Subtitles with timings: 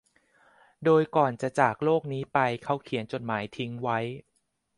[0.83, 3.99] โดยก่อนจะจากโลกนี้ไปเขาเขียนจดหมายทิ้งไว้